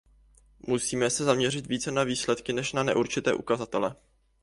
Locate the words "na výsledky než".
1.91-2.73